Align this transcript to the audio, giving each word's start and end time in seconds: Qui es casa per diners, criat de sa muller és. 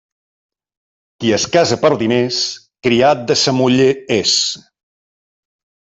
Qui 1.25 1.33
es 1.35 1.43
casa 1.57 1.77
per 1.83 1.91
diners, 2.03 2.39
criat 2.89 3.23
de 3.33 3.39
sa 3.43 3.57
muller 3.59 3.89
és. 4.21 4.37